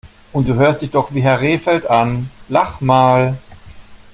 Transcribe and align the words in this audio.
Und 0.33 0.47
du 0.49 0.55
hörst 0.55 0.81
dich 0.81 0.89
doch 0.89 1.13
wie 1.13 1.21
Herr 1.21 1.41
Rehfeld 1.41 1.85
an! 1.87 2.31
Lach 2.49 2.81
mal! 2.81 3.37